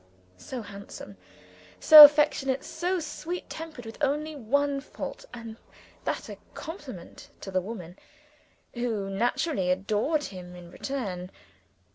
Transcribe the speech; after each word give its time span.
So 0.39 0.63
handsome, 0.63 1.15
so 1.79 2.03
affectionate, 2.03 2.63
so 2.63 2.99
sweet 2.99 3.47
tempered; 3.51 3.85
with 3.85 3.99
only 4.03 4.35
one 4.35 4.81
fault 4.81 5.25
and 5.31 5.57
that 6.05 6.27
a 6.27 6.39
compliment 6.55 7.29
to 7.41 7.51
the 7.51 7.61
women, 7.61 7.99
who 8.73 9.11
naturally 9.11 9.69
adored 9.69 10.23
him 10.23 10.55
in 10.55 10.71
return! 10.71 11.29